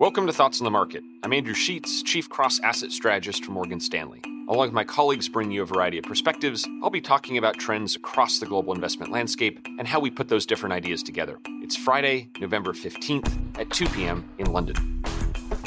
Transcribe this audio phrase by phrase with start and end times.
[0.00, 1.04] Welcome to Thoughts on the Market.
[1.22, 4.22] I'm Andrew Sheets, Chief Cross Asset Strategist for Morgan Stanley.
[4.48, 7.96] Along with my colleagues bringing you a variety of perspectives, I'll be talking about trends
[7.96, 11.38] across the global investment landscape and how we put those different ideas together.
[11.62, 14.26] It's Friday, November 15th at 2 p.m.
[14.38, 15.04] in London.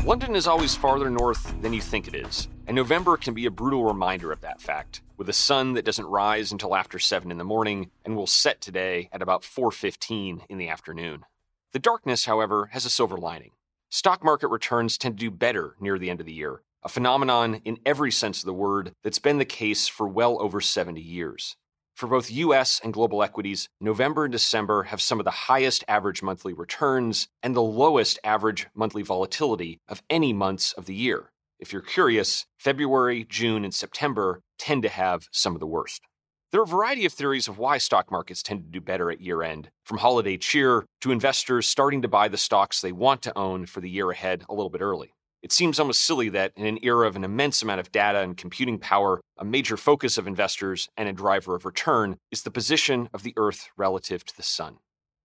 [0.03, 3.51] London is always farther north than you think it is, and November can be a
[3.51, 7.37] brutal reminder of that fact, with a sun that doesn't rise until after 7 in
[7.37, 11.25] the morning and will set today at about 4:15 in the afternoon.
[11.71, 13.51] The darkness, however, has a silver lining.
[13.93, 17.61] Stock market returns tend to do better near the end of the year, a phenomenon
[17.63, 21.57] in every sense of the word that's been the case for well over 70 years.
[21.93, 26.23] For both US and global equities, November and December have some of the highest average
[26.23, 31.31] monthly returns and the lowest average monthly volatility of any months of the year.
[31.59, 36.01] If you're curious, February, June, and September tend to have some of the worst.
[36.53, 39.19] There are a variety of theories of why stock markets tend to do better at
[39.19, 43.35] year end, from holiday cheer to investors starting to buy the stocks they want to
[43.35, 45.15] own for the year ahead a little bit early.
[45.41, 48.37] It seems almost silly that in an era of an immense amount of data and
[48.37, 53.09] computing power, a major focus of investors and a driver of return is the position
[53.15, 54.77] of the Earth relative to the Sun.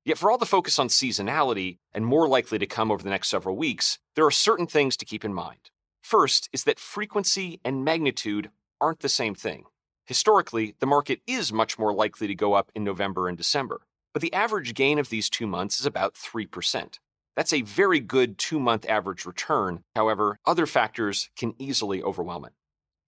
[0.07, 3.29] Yet, for all the focus on seasonality, and more likely to come over the next
[3.29, 5.69] several weeks, there are certain things to keep in mind.
[6.01, 8.49] First is that frequency and magnitude
[8.81, 9.65] aren't the same thing.
[10.09, 13.83] Historically, the market is much more likely to go up in November and December,
[14.15, 16.99] but the average gain of these two months is about 3%.
[17.37, 19.83] That's a very good two month average return.
[19.95, 22.55] However, other factors can easily overwhelm it.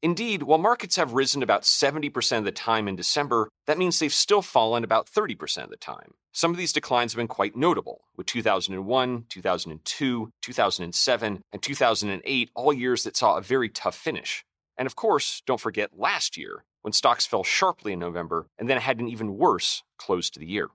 [0.02, 4.12] Indeed, while markets have risen about 70% of the time in December, that means they've
[4.12, 6.12] still fallen about 30% of the time.
[6.34, 12.72] Some of these declines have been quite notable, with 2001, 2002, 2007, and 2008 all
[12.74, 14.44] years that saw a very tough finish.
[14.76, 18.78] And of course, don't forget last year, when stocks fell sharply in November and then
[18.80, 20.68] had an even worse close to the year.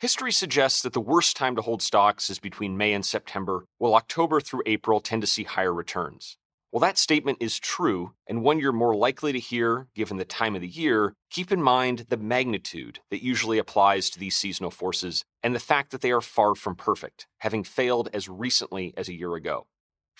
[0.00, 3.94] History suggests that the worst time to hold stocks is between May and September, while
[3.94, 6.36] October through April tend to see higher returns.
[6.74, 10.56] While that statement is true, and one you're more likely to hear given the time
[10.56, 15.24] of the year, keep in mind the magnitude that usually applies to these seasonal forces
[15.40, 19.14] and the fact that they are far from perfect, having failed as recently as a
[19.14, 19.68] year ago.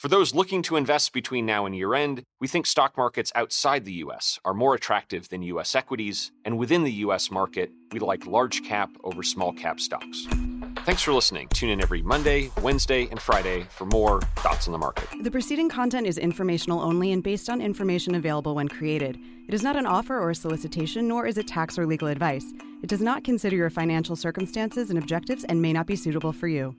[0.04, 3.86] For those looking to invest between now and year end, we think stock markets outside
[3.86, 8.26] the US are more attractive than US equities, and within the US market, we like
[8.26, 10.26] large cap over small cap stocks.
[10.84, 11.48] Thanks for listening.
[11.48, 15.08] Tune in every Monday, Wednesday, and Friday for more Thoughts on the Market.
[15.22, 19.16] The preceding content is informational only and based on information available when created.
[19.48, 22.44] It is not an offer or a solicitation, nor is it tax or legal advice.
[22.82, 26.48] It does not consider your financial circumstances and objectives and may not be suitable for
[26.48, 26.76] you.